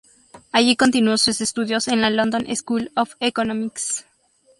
[0.51, 4.03] Allí continuó sus estudios en la London School of Economics.